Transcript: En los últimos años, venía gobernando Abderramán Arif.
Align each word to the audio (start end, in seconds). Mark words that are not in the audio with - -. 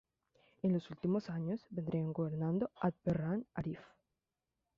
En 0.63 0.73
los 0.73 0.89
últimos 0.89 1.29
años, 1.29 1.63
venía 1.69 2.11
gobernando 2.11 2.71
Abderramán 2.81 3.45
Arif. 3.53 3.81